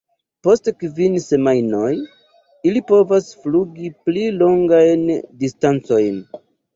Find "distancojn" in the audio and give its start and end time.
5.45-6.19